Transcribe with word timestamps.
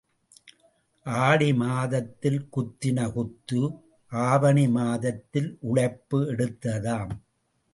ஆடி 1.05 1.49
மாதத்தில் 1.53 2.39
குத்தின 2.55 3.05
குத்து 3.11 3.61
ஆவணி 4.11 4.65
மாதத்தில் 4.69 5.57
உளைப்பு 5.61 6.19
எடுத்ததாம். 6.33 7.13